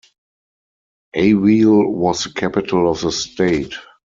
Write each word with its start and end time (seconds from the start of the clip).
Aweil 1.15 1.91
was 1.91 2.23
the 2.23 2.31
capital 2.31 2.89
of 2.89 3.01
the 3.01 3.11
state. 3.11 3.75